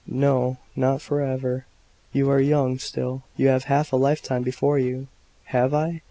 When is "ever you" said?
1.21-2.27